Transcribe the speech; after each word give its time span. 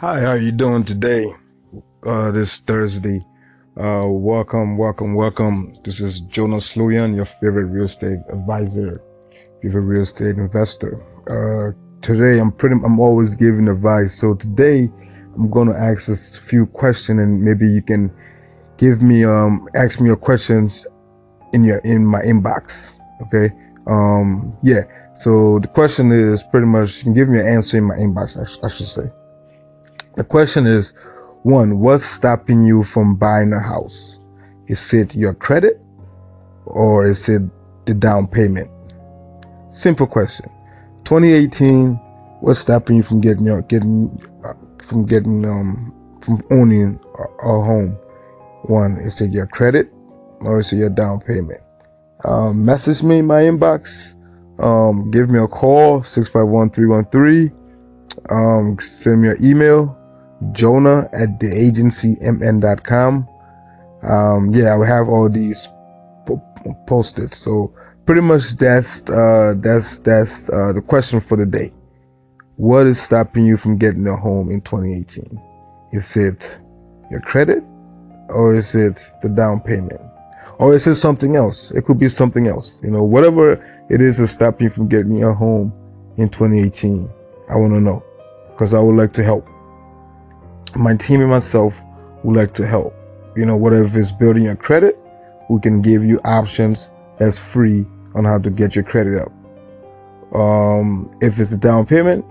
Hi, 0.00 0.20
how 0.20 0.34
you 0.34 0.52
doing 0.52 0.84
today? 0.84 1.26
Uh, 2.06 2.30
this 2.30 2.58
Thursday. 2.58 3.18
Uh, 3.76 4.04
welcome, 4.06 4.76
welcome, 4.76 5.16
welcome. 5.16 5.76
This 5.82 5.98
is 5.98 6.20
Jonas 6.20 6.72
Sluyan, 6.72 7.16
your 7.16 7.24
favorite 7.24 7.64
real 7.64 7.86
estate 7.86 8.20
advisor, 8.32 9.00
favorite 9.60 9.86
real 9.86 10.02
estate 10.02 10.36
investor. 10.36 11.04
Uh, 11.28 11.72
today 12.00 12.38
I'm 12.38 12.52
pretty, 12.52 12.76
I'm 12.84 13.00
always 13.00 13.34
giving 13.34 13.66
advice. 13.66 14.14
So 14.14 14.36
today 14.36 14.86
I'm 15.34 15.50
going 15.50 15.66
to 15.66 15.76
ask 15.76 16.08
a 16.08 16.14
few 16.46 16.66
questions 16.66 17.20
and 17.20 17.42
maybe 17.42 17.66
you 17.66 17.82
can 17.82 18.14
give 18.76 19.02
me, 19.02 19.24
um, 19.24 19.66
ask 19.74 20.00
me 20.00 20.06
your 20.06 20.16
questions 20.16 20.86
in 21.52 21.64
your, 21.64 21.78
in 21.78 22.06
my 22.06 22.20
inbox. 22.20 23.00
Okay. 23.22 23.52
Um, 23.88 24.56
yeah. 24.62 24.82
So 25.14 25.58
the 25.58 25.66
question 25.66 26.12
is 26.12 26.44
pretty 26.44 26.68
much, 26.68 26.98
you 26.98 27.02
can 27.02 27.14
give 27.14 27.28
me 27.28 27.40
an 27.40 27.48
answer 27.48 27.78
in 27.78 27.84
my 27.84 27.96
inbox, 27.96 28.40
I, 28.40 28.44
sh- 28.44 28.58
I 28.62 28.68
should 28.68 28.86
say. 28.86 29.10
The 30.18 30.24
question 30.24 30.66
is, 30.66 30.94
one, 31.44 31.78
what's 31.78 32.04
stopping 32.04 32.64
you 32.64 32.82
from 32.82 33.14
buying 33.14 33.52
a 33.52 33.60
house? 33.60 34.26
Is 34.66 34.92
it 34.92 35.14
your 35.14 35.32
credit 35.32 35.80
or 36.66 37.06
is 37.06 37.28
it 37.28 37.42
the 37.86 37.94
down 37.94 38.26
payment? 38.26 38.68
Simple 39.70 40.08
question. 40.08 40.50
2018, 41.04 41.94
what's 42.40 42.58
stopping 42.58 42.96
you 42.96 43.04
from 43.04 43.20
getting 43.20 43.44
your, 43.44 43.62
getting, 43.62 44.20
uh, 44.44 44.54
from 44.82 45.06
getting, 45.06 45.44
um, 45.44 45.94
from 46.20 46.40
owning 46.50 46.98
a, 47.16 47.22
a 47.22 47.62
home? 47.62 47.90
One, 48.62 48.96
is 48.96 49.20
it 49.20 49.30
your 49.30 49.46
credit 49.46 49.92
or 50.40 50.58
is 50.58 50.72
it 50.72 50.78
your 50.78 50.90
down 50.90 51.20
payment? 51.20 51.60
Um, 52.24 52.64
message 52.64 53.04
me 53.04 53.20
in 53.20 53.26
my 53.26 53.42
inbox. 53.42 54.14
Um, 54.60 55.12
give 55.12 55.30
me 55.30 55.38
a 55.38 55.46
call, 55.46 56.00
651-313. 56.00 57.54
Um, 58.30 58.76
send 58.80 59.22
me 59.22 59.28
an 59.28 59.36
email, 59.40 59.94
jonah 60.52 61.08
at 61.12 61.40
the 61.40 61.46
theagencymn.com. 61.46 63.28
Um, 64.02 64.54
yeah, 64.54 64.76
I 64.76 64.86
have 64.86 65.08
all 65.08 65.28
these 65.28 65.68
po- 66.26 66.42
posted. 66.86 67.34
So 67.34 67.72
pretty 68.06 68.20
much 68.20 68.52
that's, 68.52 69.08
uh, 69.10 69.54
that's, 69.58 69.98
that's, 70.00 70.50
uh, 70.50 70.72
the 70.72 70.82
question 70.82 71.20
for 71.20 71.36
the 71.36 71.46
day. 71.46 71.72
What 72.56 72.86
is 72.86 73.00
stopping 73.00 73.44
you 73.44 73.56
from 73.56 73.76
getting 73.76 74.06
a 74.06 74.16
home 74.16 74.50
in 74.50 74.60
2018? 74.60 75.24
Is 75.92 76.16
it 76.16 76.60
your 77.10 77.20
credit 77.20 77.64
or 78.28 78.54
is 78.54 78.74
it 78.74 79.00
the 79.22 79.28
down 79.28 79.60
payment? 79.60 80.00
Or 80.58 80.74
is 80.74 80.86
it 80.86 80.94
something 80.94 81.36
else? 81.36 81.70
It 81.70 81.84
could 81.84 81.98
be 81.98 82.08
something 82.08 82.48
else. 82.48 82.82
You 82.82 82.90
know, 82.90 83.04
whatever 83.04 83.52
it 83.88 84.00
is 84.00 84.18
that's 84.18 84.32
stopping 84.32 84.64
you 84.64 84.70
from 84.70 84.88
getting 84.88 85.22
a 85.22 85.32
home 85.32 85.72
in 86.16 86.28
2018. 86.28 87.08
I 87.48 87.56
want 87.56 87.72
to 87.72 87.80
know 87.80 88.04
because 88.50 88.74
I 88.74 88.80
would 88.80 88.96
like 88.96 89.12
to 89.14 89.22
help. 89.22 89.48
My 90.76 90.96
team 90.96 91.20
and 91.20 91.30
myself 91.30 91.82
would 92.24 92.36
like 92.36 92.52
to 92.54 92.66
help. 92.66 92.94
You 93.36 93.46
know, 93.46 93.56
whatever 93.56 93.98
it's 93.98 94.12
building 94.12 94.44
your 94.44 94.56
credit, 94.56 94.98
we 95.48 95.60
can 95.60 95.80
give 95.80 96.04
you 96.04 96.20
options 96.24 96.90
that's 97.18 97.38
free 97.38 97.86
on 98.14 98.24
how 98.24 98.38
to 98.38 98.50
get 98.50 98.74
your 98.74 98.84
credit 98.84 99.20
up. 99.20 99.32
Um, 100.34 101.10
if 101.20 101.38
it's 101.38 101.52
a 101.52 101.58
down 101.58 101.86
payment, 101.86 102.24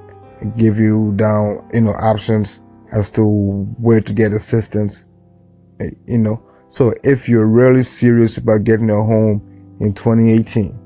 give 0.57 0.77
you 0.77 1.13
down, 1.15 1.67
you 1.73 1.81
know, 1.81 1.91
options 1.91 2.61
as 2.91 3.09
to 3.11 3.23
where 3.79 4.01
to 4.01 4.13
get 4.13 4.33
assistance, 4.33 5.07
eh, 5.79 5.91
you 6.05 6.17
know. 6.17 6.41
So 6.67 6.93
if 7.03 7.27
you're 7.27 7.47
really 7.47 7.83
serious 7.83 8.37
about 8.37 8.63
getting 8.63 8.89
a 8.89 9.03
home 9.03 9.41
in 9.79 9.93
2018, 9.93 10.77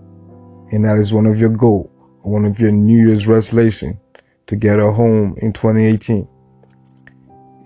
and 0.72 0.86
that 0.86 0.98
is 0.98 1.14
one 1.14 1.26
of 1.26 1.40
your 1.40 1.50
goal, 1.50 1.92
one 2.22 2.46
of 2.46 2.60
your 2.60 2.72
New 2.72 3.08
Year's 3.08 3.28
resolution 3.28 4.00
to 4.48 4.56
get 4.56 4.80
a 4.80 4.92
home 4.92 5.36
in 5.38 5.54
2018, 5.54 6.28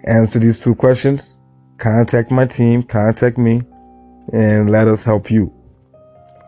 answer 0.05 0.39
these 0.39 0.59
two 0.59 0.75
questions, 0.75 1.39
contact 1.77 2.31
my 2.31 2.45
team, 2.45 2.83
contact 2.83 3.37
me, 3.37 3.61
and 4.33 4.69
let 4.69 4.87
us 4.87 5.03
help 5.03 5.29
you. 5.29 5.53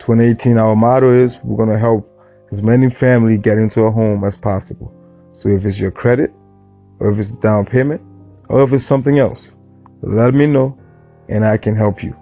2018, 0.00 0.58
our 0.58 0.76
motto 0.76 1.12
is 1.12 1.42
we're 1.44 1.56
going 1.56 1.68
to 1.68 1.78
help 1.78 2.08
as 2.50 2.62
many 2.62 2.88
family 2.88 3.36
get 3.36 3.58
into 3.58 3.82
a 3.82 3.90
home 3.90 4.24
as 4.24 4.36
possible. 4.36 4.94
So 5.32 5.48
if 5.48 5.64
it's 5.64 5.78
your 5.78 5.90
credit, 5.90 6.32
or 7.00 7.10
if 7.10 7.18
it's 7.18 7.36
down 7.36 7.66
payment, 7.66 8.02
or 8.48 8.62
if 8.62 8.72
it's 8.72 8.84
something 8.84 9.18
else, 9.18 9.56
let 10.00 10.34
me 10.34 10.46
know 10.46 10.78
and 11.28 11.44
I 11.44 11.58
can 11.58 11.74
help 11.74 12.02
you. 12.02 12.16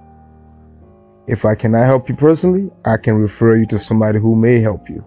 If 1.28 1.44
I 1.44 1.55
cannot 1.55 1.87
help 1.87 2.09
you 2.09 2.16
personally, 2.16 2.71
I 2.84 2.97
can 2.97 3.15
refer 3.15 3.56
you 3.56 3.66
to 3.66 3.78
somebody 3.78 4.19
who 4.19 4.37
may 4.37 4.60
help 4.60 4.89
you. 4.89 5.05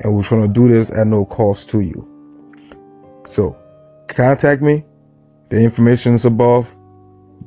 And 0.00 0.14
we're 0.14 0.22
trying 0.22 0.46
to 0.46 0.52
do 0.52 0.68
this 0.68 0.90
at 0.90 1.06
no 1.06 1.24
cost 1.24 1.70
to 1.70 1.80
you. 1.80 2.08
So 3.24 3.56
contact 4.08 4.62
me. 4.62 4.84
The 5.54 5.62
information 5.62 6.14
is 6.14 6.24
above. 6.24 6.76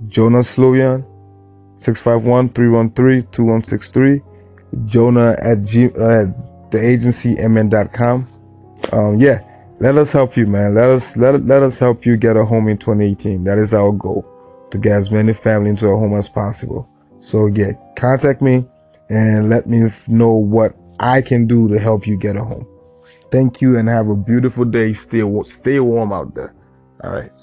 Jonas 0.07 0.55
Sloyan, 0.55 1.03
651-313-2163. 1.75 4.23
Jonah 4.85 5.35
at, 5.43 5.61
G, 5.65 5.87
uh, 5.87 6.21
at 6.21 6.27
theagencymn.com. 6.71 8.27
Um, 8.93 9.19
yeah, 9.19 9.39
let 9.81 9.97
us 9.97 10.13
help 10.13 10.37
you, 10.37 10.47
man. 10.47 10.73
Let 10.73 10.89
us, 10.89 11.17
let, 11.17 11.41
let 11.41 11.63
us 11.63 11.79
help 11.79 12.05
you 12.05 12.15
get 12.15 12.37
a 12.37 12.45
home 12.45 12.69
in 12.69 12.77
2018. 12.77 13.43
That 13.43 13.57
is 13.57 13.73
our 13.73 13.91
goal 13.91 14.25
to 14.71 14.77
get 14.77 14.93
as 14.93 15.11
many 15.11 15.33
family 15.33 15.71
into 15.71 15.89
a 15.89 15.97
home 15.97 16.15
as 16.15 16.29
possible. 16.29 16.89
So 17.19 17.47
yeah, 17.47 17.73
contact 17.97 18.41
me 18.41 18.65
and 19.09 19.49
let 19.49 19.67
me 19.67 19.89
know 20.07 20.31
what 20.31 20.77
I 21.01 21.21
can 21.21 21.45
do 21.45 21.67
to 21.67 21.77
help 21.77 22.07
you 22.07 22.17
get 22.17 22.37
a 22.37 22.43
home. 22.45 22.65
Thank 23.31 23.59
you 23.59 23.77
and 23.77 23.89
have 23.89 24.07
a 24.07 24.15
beautiful 24.15 24.63
day. 24.63 24.93
Stay, 24.93 25.29
stay 25.43 25.81
warm 25.81 26.13
out 26.13 26.35
there. 26.35 26.55
All 27.03 27.11
right. 27.11 27.33